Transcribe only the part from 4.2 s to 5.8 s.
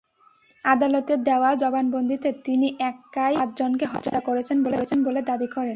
করেছেন বলে দাবি করেন।